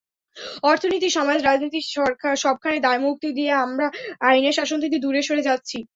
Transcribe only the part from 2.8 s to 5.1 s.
দায়মুক্তি দিয়ে আমরা আইনের শাসন থেকে